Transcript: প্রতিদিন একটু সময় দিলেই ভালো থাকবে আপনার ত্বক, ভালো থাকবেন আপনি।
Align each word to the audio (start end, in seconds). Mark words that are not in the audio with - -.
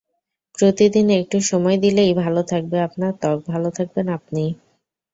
প্রতিদিন 0.57 1.07
একটু 1.19 1.37
সময় 1.49 1.77
দিলেই 1.83 2.11
ভালো 2.21 2.41
থাকবে 2.51 2.77
আপনার 2.87 3.11
ত্বক, 3.21 3.37
ভালো 3.47 3.69
থাকবেন 3.77 4.07
আপনি। 4.17 4.43